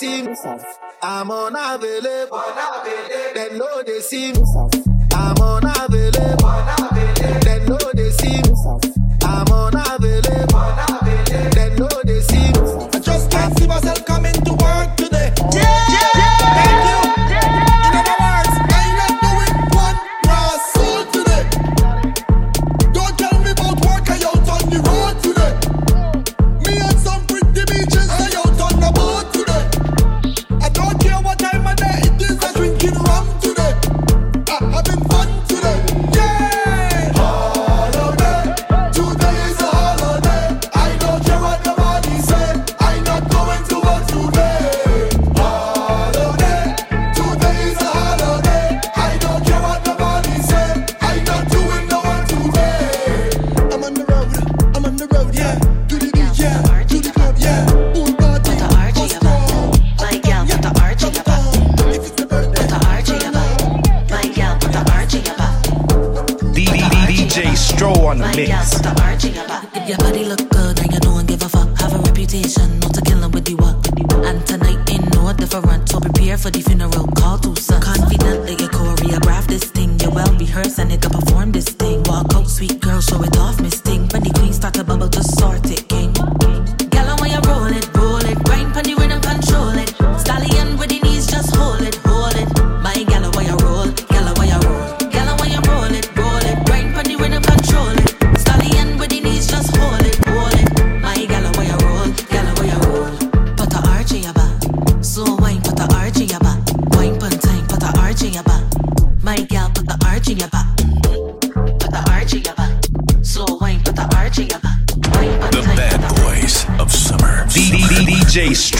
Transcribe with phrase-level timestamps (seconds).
[0.00, 0.34] see me.
[1.02, 2.34] I'm unavailable.
[2.34, 3.34] unavailable.
[3.34, 4.42] They know they see me.
[5.12, 6.46] I'm unavailable.
[6.46, 7.40] unavailable.
[7.44, 8.89] They know they see me.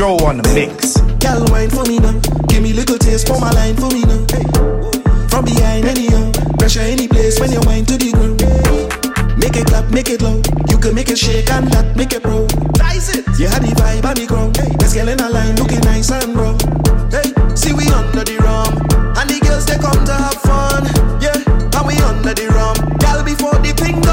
[0.00, 0.96] Joe on the mix.
[1.20, 2.16] Girl, wine for me now.
[2.48, 4.24] Give me little taste, for my line for me now.
[5.28, 8.40] From behind anyhow, uh, pressure any place when you wine to the ground.
[9.36, 10.40] Make it clap, make it loud.
[10.72, 12.48] You can make it shake and that make it pro.
[12.80, 13.28] Dice it.
[13.36, 14.56] You had the vibe on the ground.
[14.56, 14.72] Hey.
[14.80, 16.56] Let's get in a line, looking nice and raw.
[17.12, 18.72] Hey, see we under the rum,
[19.20, 20.88] and the girls they come to have fun.
[21.20, 21.36] Yeah,
[21.76, 22.72] and we under the rum.
[23.04, 24.09] Girl, before the thing.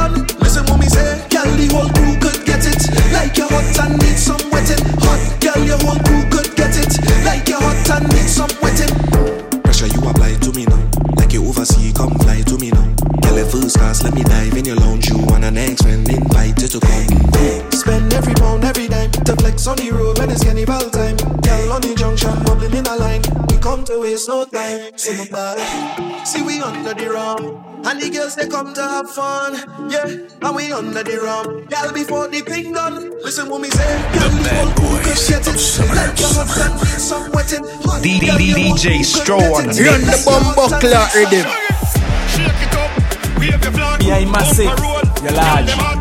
[14.08, 17.72] Let me dive in your lounge, you want an ex invited to come.
[17.74, 19.12] Spend every pound, every dime.
[19.12, 21.18] The flex on the road when it's time.
[21.44, 23.22] Girl on the junction, bubbling in a line.
[23.52, 24.98] We come to waste no time.
[24.98, 26.24] See my.
[26.24, 27.62] See we under the rum.
[27.84, 29.56] And the girls they come to have fun.
[29.92, 31.66] Yeah, and we under the rum.
[31.66, 33.12] Girl before the thing done.
[33.26, 33.92] Listen what me say.
[34.14, 35.60] The bad boys get it.
[35.92, 37.66] Let your husband need some wetting.
[38.00, 40.26] DJ Stro on the mix.
[40.26, 41.67] Run the.
[44.08, 45.97] You must say, you're large.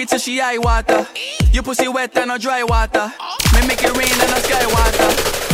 [0.00, 1.06] it till she eye water.
[1.52, 3.12] You pussy wet and a dry water.
[3.54, 5.08] Me make it rain and a sky water.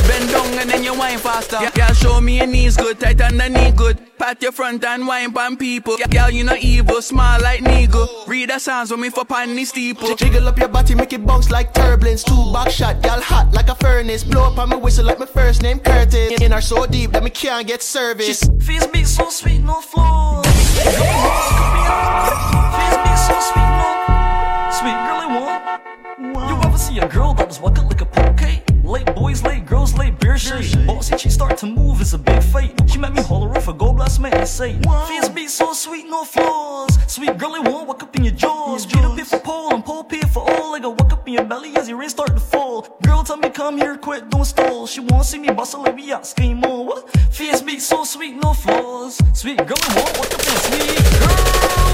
[0.07, 1.59] Bend down and then you whine faster.
[1.61, 3.99] Yeah, girl, show me your knees good, tight and the knee good.
[4.19, 5.99] Pat your front and whine pan people.
[5.99, 8.07] Yeah, girl, you know evil, smile like nigga.
[8.27, 10.15] Read the signs with me for panty steeple.
[10.15, 12.23] Jiggle up your body, make it bounce like turbulence.
[12.23, 14.23] Two back shot, girl, hot like a furnace.
[14.23, 16.41] Blow up on me whistle like my first name Curtis.
[16.41, 18.27] In her so deep that me can't get service.
[18.27, 20.47] She's face me so sweet, no flaws.
[23.17, 24.06] So sweet, no flaws
[24.77, 26.49] sweet girl, girly one.
[26.49, 28.41] You ever see a girl that was walking like a poke?
[28.85, 30.87] Late boys, late girls, late beer shade.
[30.87, 32.73] Bossy, she start to move, it's a big fight.
[32.89, 34.79] She met me holler off a gold blast man, they say.
[35.09, 36.97] Face beat so sweet, no flaws.
[37.07, 38.87] Sweet girly one, walk up in your jaws.
[38.87, 40.73] Beat up for pole and pole pay for all.
[40.73, 42.87] Like a walk up in your belly as your rain start to fall.
[43.03, 44.87] Girl, tell me come here, quit, don't stall.
[44.87, 46.87] She wanna see me bustle like we out, scream on.
[46.87, 47.11] What?
[47.33, 49.21] Face beat so sweet, no flaws.
[49.33, 51.37] Sweet girly one, walk up in your sweet girl.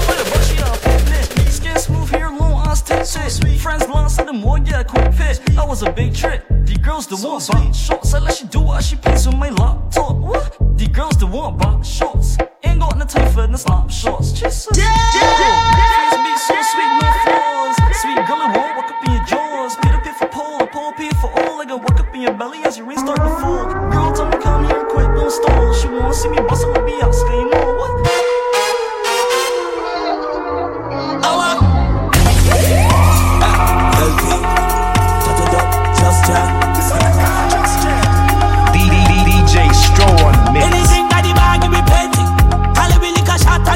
[0.07, 1.49] With a bushy up, pit.
[1.51, 2.52] Skin smooth, hair long,
[2.93, 3.59] eyes tight, sweet.
[3.59, 5.41] Friends lost in the more, yeah, quick pit.
[5.55, 6.41] That was a big trick.
[6.49, 9.49] The girls the one box shorts, I let she do what she please with my
[9.49, 10.15] laptop.
[10.17, 10.57] What?
[10.77, 12.37] The girls the one box shorts.
[12.63, 14.31] Ain't got no time for the slap shorts.
[14.31, 17.75] Just a Face me so sweet, no flaws.
[18.01, 19.75] Sweet girl, I won't walk up in your jaws.
[19.81, 21.61] Peter pay for pole, pole pay for all.
[21.61, 23.65] I got walk up in your belly as your rain start to fall.
[23.91, 25.73] Girl, tell me come here, quick, don't stall.
[25.73, 28.42] She wanna see me bustle, let me ask her, you know what?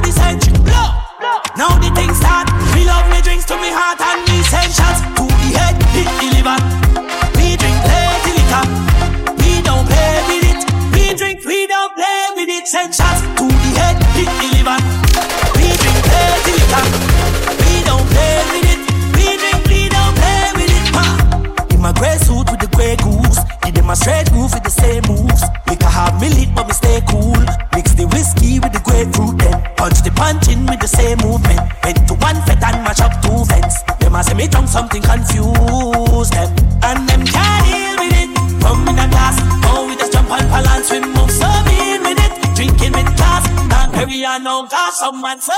[0.07, 0.57] The century.
[0.63, 0.87] Blow.
[1.59, 2.47] Now the thing start.
[2.73, 6.07] We love me drinks to me heart and me send shots to the head, hit
[6.19, 6.59] the liver.
[7.35, 8.65] We drink plenty liquor.
[9.41, 10.59] We don't play with it.
[10.95, 12.67] We drink, we don't play with it.
[12.67, 13.46] Send shots to
[45.19, 45.56] no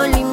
[0.00, 0.29] Only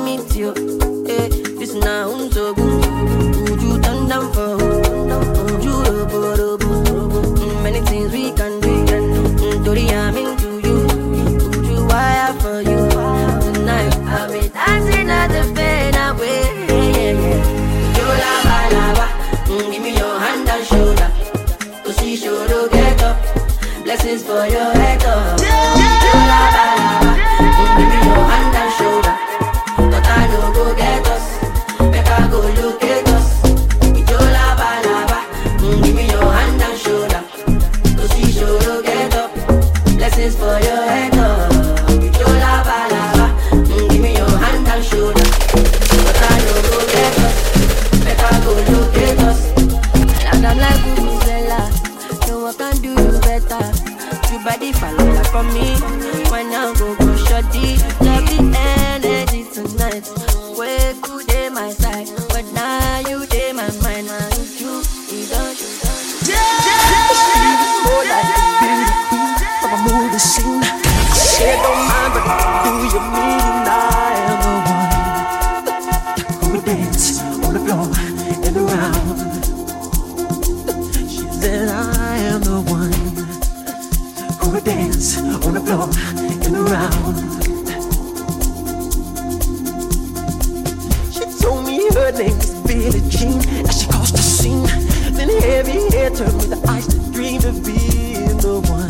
[98.47, 98.86] the one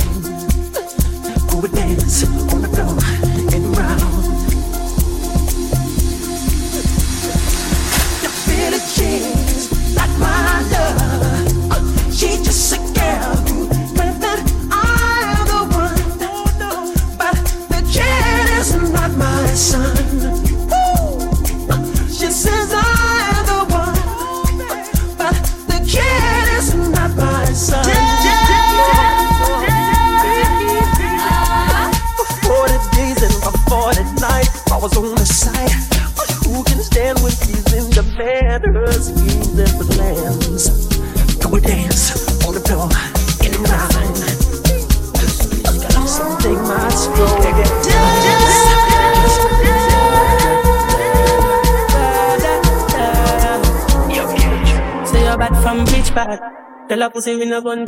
[57.27, 57.83] say we no gun.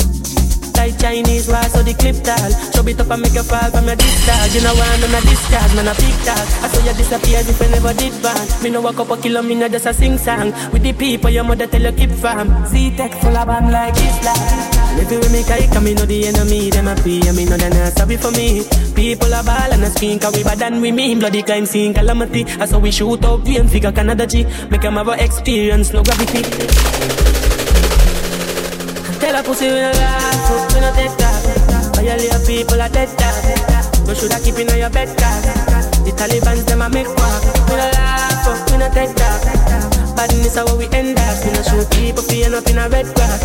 [0.75, 2.51] Like Chinese wise, so the clip tall.
[2.75, 4.55] Show it up and make a fall from your discharge.
[4.55, 6.48] You know why I'm a discharge, man, a big tag.
[6.63, 8.43] I saw you disappear if you never did ban.
[8.63, 10.51] Me no walk up a kilo, me no just a sing song.
[10.72, 12.48] With the people, your mother tell you keep from.
[12.67, 14.43] Z-Tech full of bomb like Islam.
[15.00, 17.69] If you make a come, me know the enemy, them a pray, me know they
[17.69, 18.63] not sorry for me.
[18.96, 21.19] People are ball and a screen, cause we bad and we mean.
[21.19, 22.43] Bloody crime scene, calamity.
[22.60, 24.43] I saw we shoot up, we and figure Canada G.
[24.69, 26.43] Make them have a experience, no gravity
[29.39, 31.98] a pussy we no laugh, we no take that.
[31.98, 34.03] All your little people are dead that.
[34.05, 35.43] No shoulda keep in your bed that.
[36.03, 39.38] The Taliban them a make walk, we no laugh, we no take that
[40.20, 41.36] badness how we end up.
[41.46, 41.62] We no
[41.96, 43.42] people, feeling up in a red grass.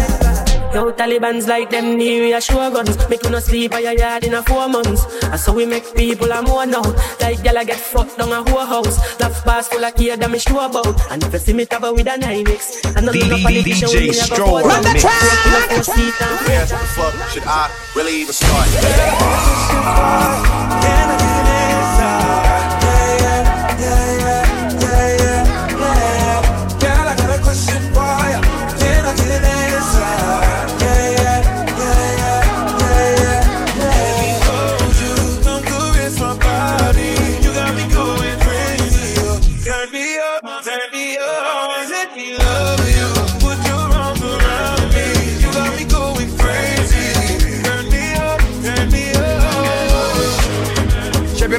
[0.75, 2.97] Yo, Taliban's like them near a show guns.
[3.09, 5.07] Make you no sleep by your yard in a four months.
[5.23, 6.83] And so we make people a more now.
[7.21, 8.99] Like y'all get fucked down a whole house.
[9.21, 10.99] Love bars full of that me sure about.
[11.13, 14.19] And if you see me cover with a 9X, and the little politician with me,
[14.19, 15.23] I go for the track!
[15.23, 16.39] Uh.
[16.49, 18.69] Where the fuck should I really even start?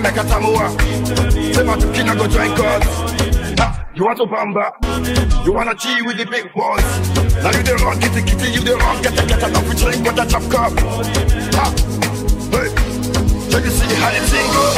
[0.06, 0.70] Chevy a tamua.
[1.56, 2.84] Say my king I go join cause.
[3.58, 5.46] Ha, You want to bamba?
[5.46, 6.86] You wanna cheat with the big boys?
[7.42, 10.04] Now you the wrong, kitty kitty, you the wrong, get a get enough with drink,
[10.04, 10.74] get a chop cup.
[11.58, 11.74] Ha,
[12.54, 12.70] hey,
[13.50, 14.74] check you see how it's single.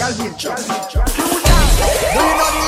[0.09, 0.57] Girl will jump.
[0.57, 2.58] Do you know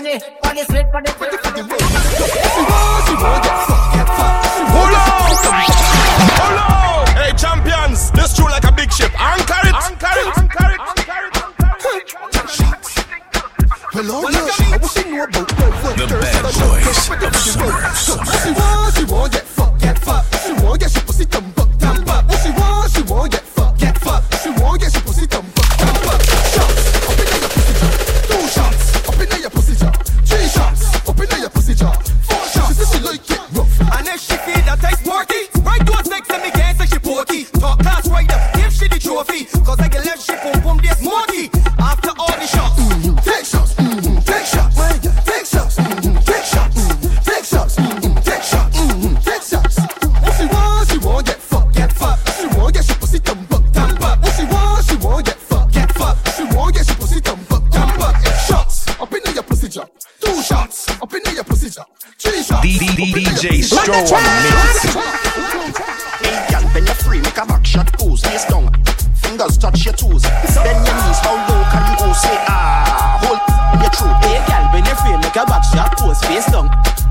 [0.00, 3.20] pon the, spit pon the, pon the, spit pon the, spit pon the.
[4.72, 5.10] Hold on!
[6.40, 7.06] Hold on!
[7.16, 9.12] Hey, champions, this true like a big ship.
[9.20, 9.74] Anchor it!
[9.74, 10.38] Anchor it!
[10.38, 10.80] Anchor it!
[13.92, 15.48] Well, I wish you knew about
[15.98, 18.59] the bad boys of She
[59.70, 61.86] in your two shots up in your pussy jar,
[62.18, 62.66] three shots.
[62.66, 64.94] DJ Stro on the mix.
[66.20, 68.72] Hey, girl, when you're free, make a back shot pose, face down.
[69.14, 70.22] Fingers touch your toes.
[70.22, 72.12] Bend your knees, how low can you go?
[72.12, 74.24] Say ah, hold your throat.
[74.24, 76.68] Hey, girl, when you're free, make a back shot pose, face down.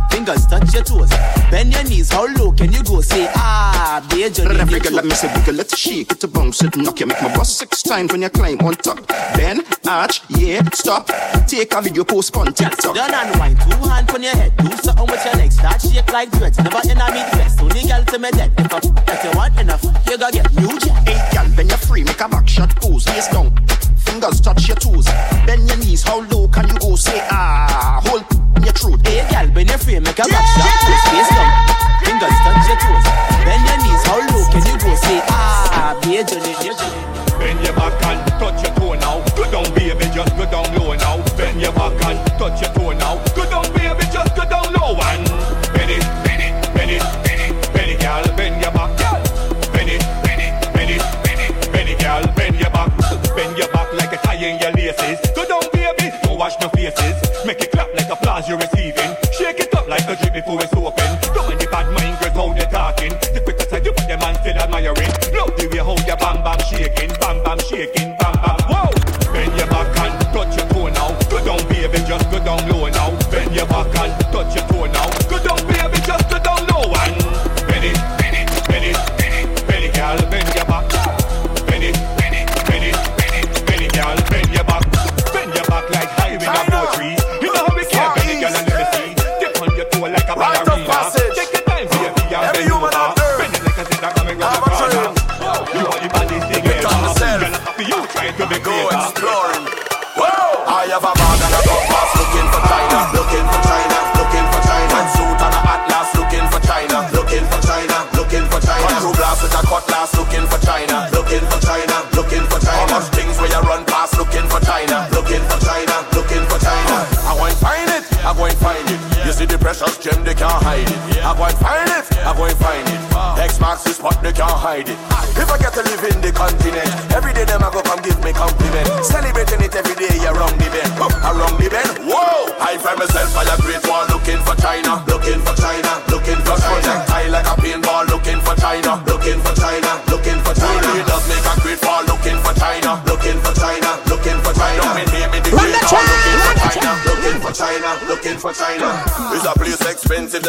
[0.09, 1.09] Fingers touch your toes.
[1.51, 3.01] Bend your knees, how low can you go?
[3.01, 4.59] Say ah, be Johnny.
[4.59, 7.21] Every girl, let me say, wiggle, let's shake it to bounce it, knock you, make
[7.21, 9.05] my bust six times when you climb on top.
[9.35, 11.07] Bend, arch, yeah, stop.
[11.47, 12.95] Take a video, post on TikTok.
[12.95, 14.55] Don't unwind, two hands on your head.
[14.57, 16.57] Do something with your legs, start shake like dreads.
[16.57, 18.51] Never in a meet dress, only girl to me dead.
[18.57, 21.07] If I that you want enough, you gotta get new jet.
[21.07, 23.55] Hey, girl, when you're free, make a back shot pose, face down.
[23.97, 25.05] Fingers touch your toes.
[25.45, 26.95] Bend your knees, how low can you go?
[26.95, 28.25] Say ah, hold
[28.63, 28.99] your throat.
[29.07, 30.69] Hey, girl, bend your frame, make a back shot.
[30.85, 31.51] Twist face down,
[32.03, 33.05] fingers touch your toes.
[33.45, 34.91] Bend your knees, how low can you go?
[34.95, 36.53] Say, ah, be a journey.
[37.39, 39.23] Bend your back and touch your toe now.
[39.35, 41.17] Go down, baby, just go down low now.
[41.37, 43.15] Bend your back and touch your toe now.
[43.35, 45.23] Go down, baby, just go down low and
[45.71, 48.91] bend it, bend it, bend it, bend it, bend it, girl, bend your back.
[49.71, 52.91] Bend it, bend it, bend it, bend it, girl, bend your back,
[53.35, 55.19] bend your back like a tie in your laces.
[55.35, 57.18] Go down, baby, go wash no faces
[58.09, 59.15] the applause you're receiving.
[59.31, 61.09] Shake it up like a drip before it's open.
[61.33, 63.13] Don't mind the bad mind girls how they talking.
[63.33, 65.11] The quicker side you put them on still admiring.
[65.37, 68.08] Love the way how you bam bam shaking, bam bam shaking.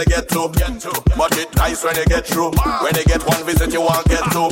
[0.01, 0.49] they get to.
[1.17, 2.53] But it nice when they get through.
[2.83, 4.49] When they get one visit, you won't get two.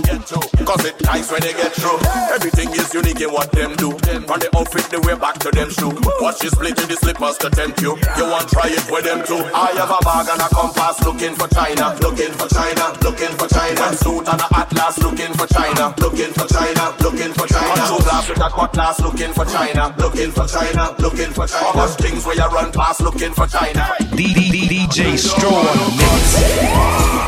[0.65, 1.99] Cause it nice when they get through.
[2.35, 3.88] Everything is unique in what them do.
[4.29, 5.89] From the outfit, the way back to them shoe.
[6.21, 7.97] Watch you split in the slippers to tempt you.
[8.21, 9.41] You want try it with them too.
[9.57, 11.97] I have a bag and a compass looking for China.
[12.05, 13.81] Looking for China, looking for China.
[13.81, 15.97] One suit and a atlas looking for China.
[15.97, 17.73] Looking for China, looking for China.
[17.73, 19.97] One shoe glass with a cutlass looking for China.
[19.97, 21.65] Looking for China, looking for China.
[21.73, 23.97] All much things where you run past looking for China.
[24.13, 25.57] DJ Stro.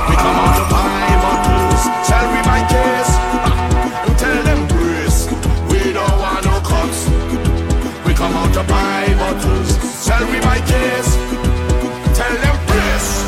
[0.05, 1.50] We come on to
[8.51, 9.69] out of my bottles.
[9.83, 11.15] sell me my case.
[12.17, 13.23] Tell them press.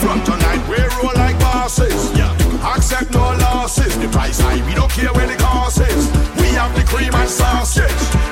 [0.00, 2.16] From tonight we roll like bosses.
[2.16, 2.32] Yeah.
[2.74, 3.96] Accept no losses.
[3.98, 6.06] The price high, we don't care where the cost is.
[6.40, 8.31] We have the cream and sausage.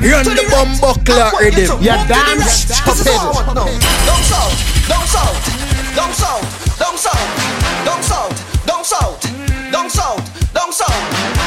[0.00, 1.62] Run the bomb buckler ready?
[1.84, 3.04] You're damn stupid.
[3.04, 4.52] Don't shout,
[4.88, 5.36] don't shout,
[5.94, 6.40] don't shout,
[6.78, 7.28] don't shout,
[7.84, 8.32] don't shout,
[8.66, 9.20] don't shout,
[9.70, 10.20] don't shout,
[10.54, 11.39] don't shout.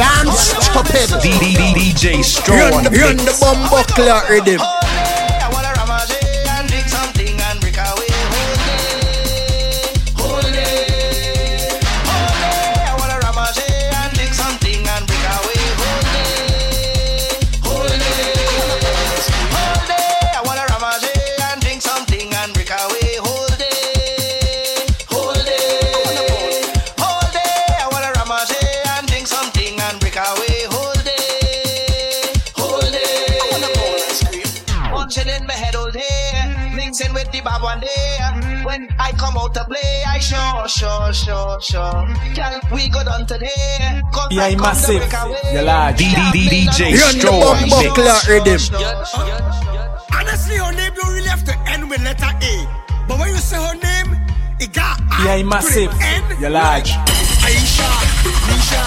[0.00, 1.10] Dance stupid.
[1.20, 2.56] DJ Stro.
[2.90, 4.79] You're in the bumbuckler rhythm.
[40.80, 42.08] sure, sure, sure.
[42.34, 44.00] Can we go down today?
[44.12, 45.04] Come yeah, back, massive.
[45.52, 45.96] You're large.
[45.98, 47.52] DJ Stro
[48.44, 48.70] Mix.
[50.16, 52.54] Honestly, her name don't really have to end with letter A.
[53.06, 54.16] But when you say her name,
[54.58, 55.92] it got yeah, massive.
[56.40, 56.92] You're large.
[57.44, 57.88] Aisha,
[58.48, 58.82] Nisha,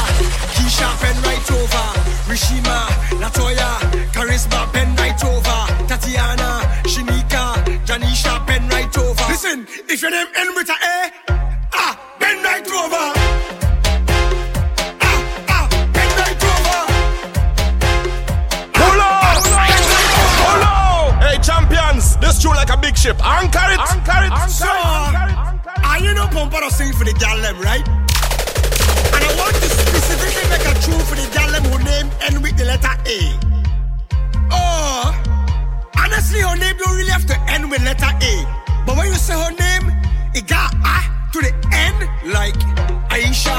[0.56, 1.86] Keisha, pen right over.
[2.30, 2.88] Rishima,
[3.22, 3.70] Latoya,
[4.14, 5.60] Charisma, pen right over.
[5.88, 7.44] Tatiana, Shinika,
[7.86, 9.26] Janisha, pen right over.
[9.28, 10.78] Listen, if your name end with an
[26.54, 27.82] about to sing for the gal them, right?
[27.82, 32.44] And I want to specifically make a tune for the gal them who name end
[32.44, 33.20] with the letter A.
[34.54, 35.10] Oh,
[35.98, 38.34] honestly, her name don't really have to end with letter A.
[38.86, 39.98] But when you say her name,
[40.36, 41.02] it got A
[41.34, 41.98] to the end,
[42.30, 42.54] like
[43.10, 43.58] Aisha,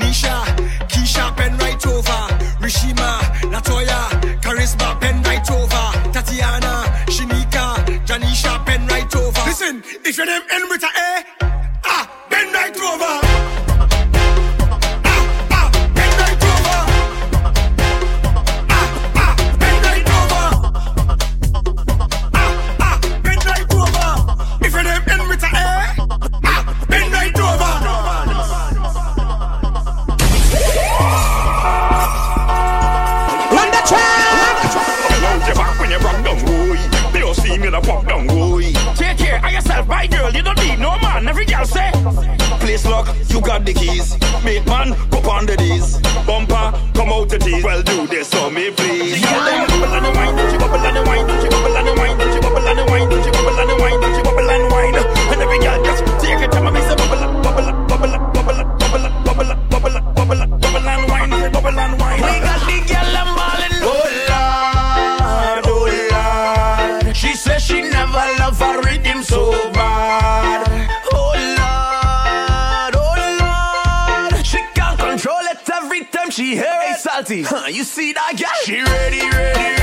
[0.00, 0.40] Nisha,
[0.88, 2.20] Keisha, pen right over,
[2.64, 3.20] Rishima,
[3.52, 4.00] Latoya,
[4.40, 9.42] Charisma, pen right over, Tatiana, Shinika, Janisha, pen right over.
[9.44, 10.89] Listen, if your name end with a
[43.40, 44.18] You got the keys?
[44.44, 45.96] Big man, go on the knees.
[46.26, 47.64] Bumper, come out the teeth.
[47.64, 49.22] Well, do this for me, please.
[49.22, 50.59] Yeah,
[77.30, 78.48] Huh, you see that guy?
[78.64, 79.79] She ready, ready, ready.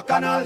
[0.00, 0.44] bacchanal.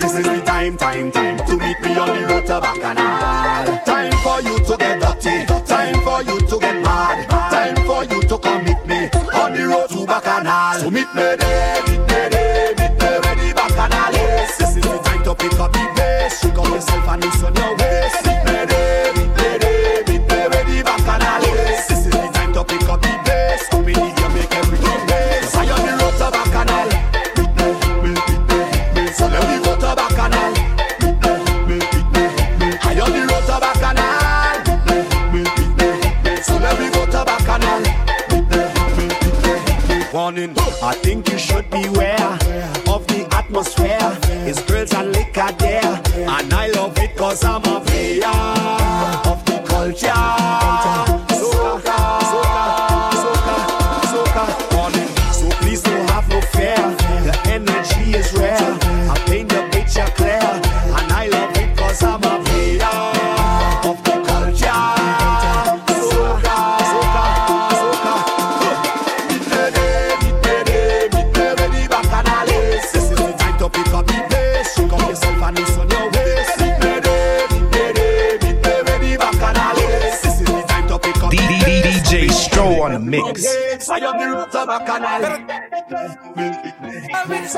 [0.00, 3.78] This is the time, time, time to meet me on the road to bacchanal.
[3.84, 8.22] Time for you to get dirty, time for you to get mad, time for you
[8.22, 10.80] to commit me on the road to bacchanal.
[10.80, 11.85] So meet me there.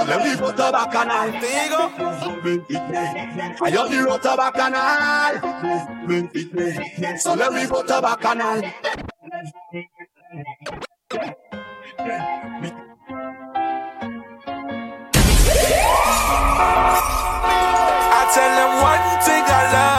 [0.08, 1.30] Let me put a bacchanal.
[3.60, 5.32] I am the root of a canal.
[7.18, 8.62] So let me put a bacchanal.
[18.10, 19.97] I tell them one thing I love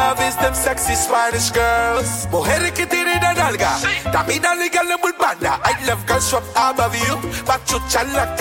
[0.49, 2.27] them sexy Spanish girls.
[2.31, 3.77] Mujeres que tienen la nalga,
[4.11, 5.59] caminan y ganan muy bulbana.
[5.63, 8.35] I love girls from above you, pachucha la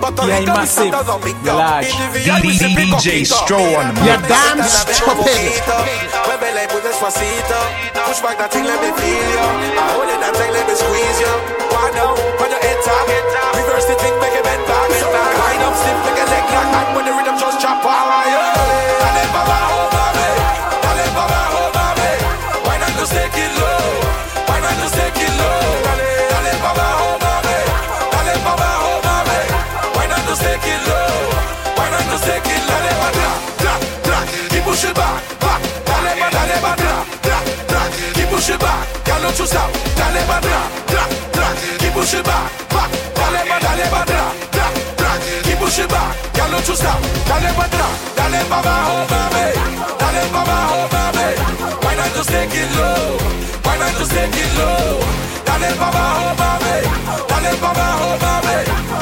[0.00, 1.58] Puerto Rico Santo Domingo.
[3.02, 3.24] DJ
[6.72, 7.58] muy despacito,
[8.06, 9.46] push back that thing, let me feel you.
[9.78, 11.32] I hold it, that thing, let me squeeze you.
[11.70, 12.62] Why no, when you're
[13.54, 15.02] reverse the thing, make it bend back, make
[16.26, 17.25] leg like that when
[42.06, 42.90] Keep pushing back, back.
[43.18, 45.18] Dale pa', dale pa' atrás, atrás, atrás.
[45.42, 46.14] Keep pushing back.
[46.34, 47.02] Girl, don't you stop.
[47.02, 49.46] Dale pa' atrás, dale pa' abajo, mami.
[49.98, 51.28] Dale pa' abajo, mami.
[51.82, 53.18] Why not just take it low?
[53.66, 55.02] Why not just take it low?
[55.50, 56.76] Dale pa' abajo, mami.
[57.26, 58.58] Dale pa' abajo, mami.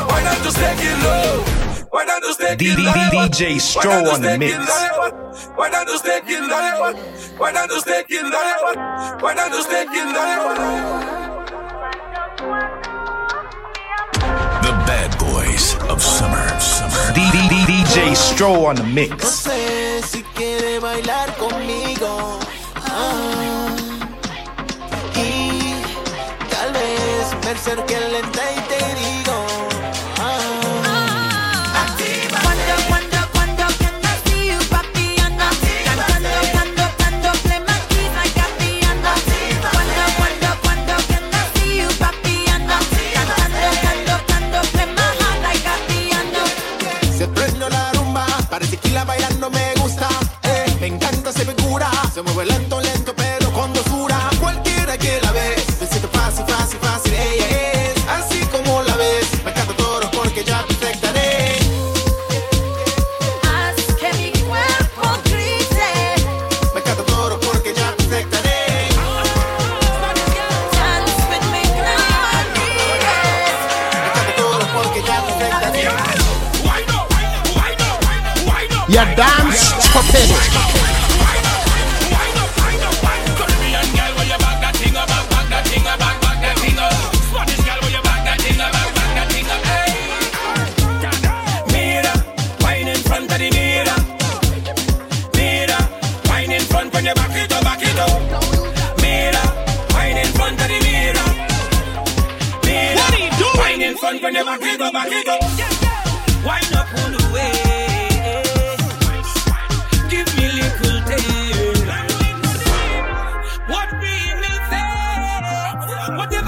[0.08, 1.44] Why not just take it low?
[1.92, 2.92] Why not just take it low?
[3.12, 4.56] DJ Stro Why not just on the mix.
[5.60, 6.96] Why not just take it low?
[7.36, 9.20] Why not just take it low?
[9.20, 11.43] Why not just take it low?
[15.54, 16.60] Boys of summer.
[16.60, 17.14] Summer.
[17.14, 19.46] DJ Stro on the mix.
[22.76, 23.76] Ah.
[26.50, 27.96] tal vez me acerque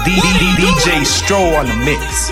[0.07, 2.31] DJ Stro on the mix.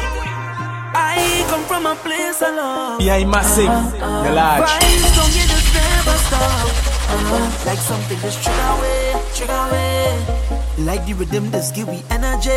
[0.96, 3.02] I come from a place alone.
[3.02, 3.68] Yeah, massive.
[4.00, 4.64] The large.
[4.64, 6.96] Vibes don't get just never stop.
[7.08, 10.86] Uh, like something just trigger away, trigger away.
[10.88, 12.50] Like the rhythm just give me energy,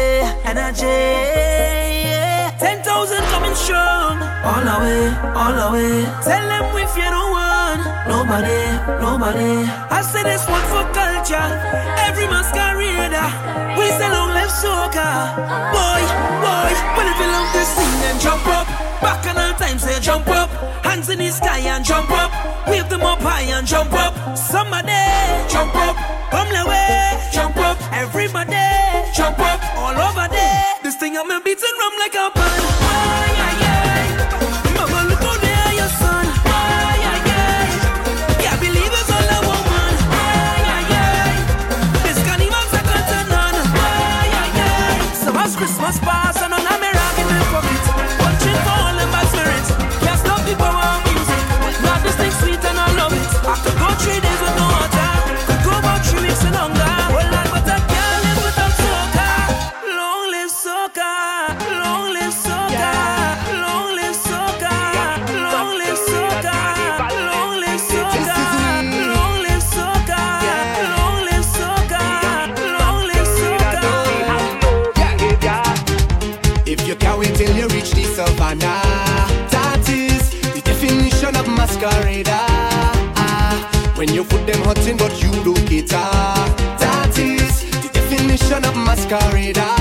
[0.45, 0.87] energy.
[0.87, 2.55] Yeah.
[2.61, 4.23] Ten thousand coming strong.
[4.47, 5.03] All the way,
[5.35, 6.05] all the way.
[6.23, 7.48] Tell them if you don't want
[8.07, 8.61] nobody,
[9.01, 9.67] nobody.
[9.91, 11.49] I say this one for culture.
[12.07, 13.29] Every masquerader.
[13.79, 15.09] We say long live soca.
[15.75, 16.03] Boy,
[16.45, 16.71] boy.
[16.97, 18.67] Well if you love this thing then jump up.
[19.01, 20.51] Back on all time say jump up.
[20.85, 22.31] Hands in the sky and jump up.
[22.69, 24.37] Wave them up high and jump up.
[24.37, 24.93] Somebody
[25.49, 25.97] jump up.
[26.31, 27.79] Come the way, jump up.
[27.93, 28.57] Everybody
[29.15, 29.61] jump up.
[29.77, 30.65] All over there.
[30.83, 32.63] This thing I'm a beating rum like a band.
[32.83, 34.68] Ay, ay, ay.
[45.91, 46.28] Spot.
[81.79, 82.47] masquerader.
[83.17, 83.93] Ah.
[83.97, 86.57] When you put them hurting, but you look it up.
[86.79, 89.63] That is the definition of masquerader.
[89.63, 89.78] Ah.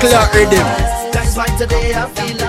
[0.00, 0.66] clock rhythm.
[1.12, 2.39] That's why today I feel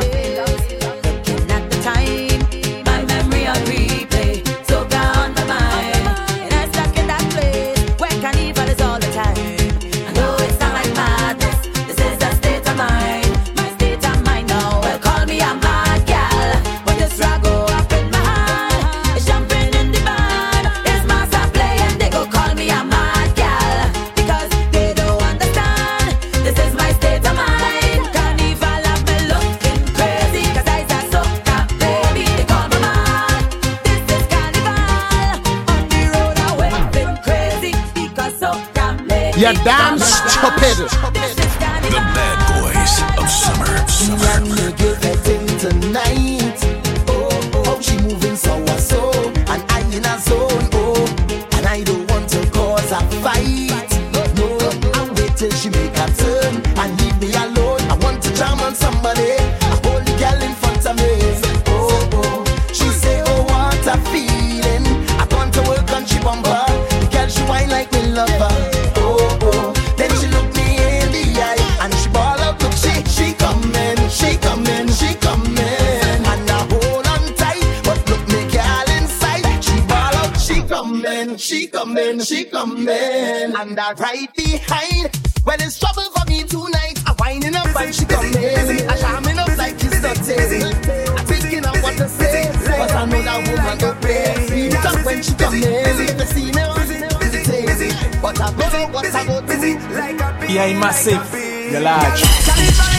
[98.87, 101.71] busy, busy, like a bee, yeah, massive, like a bee.
[101.71, 102.90] you're large.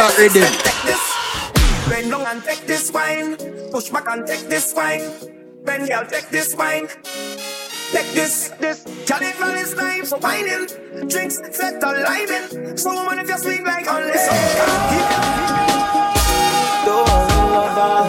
[0.00, 0.48] that rhythm.
[0.88, 1.02] This.
[1.90, 3.36] Bend down and take this wine.
[3.70, 5.12] Push back and take this wine.
[5.64, 6.88] Bend girl, take this wine.
[7.92, 8.84] Take this, this.
[9.04, 10.66] Charlie Van is time for whining.
[11.06, 12.78] Drinks set on liming.
[12.78, 14.26] So man, if you sleep like on this.
[16.86, 18.08] Don't worry, lover.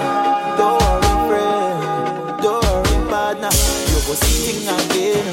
[0.59, 2.41] Don't worry, friend.
[2.41, 3.51] Don't worry, partner.
[3.91, 5.30] You go sing again.